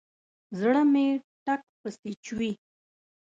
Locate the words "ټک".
1.45-1.61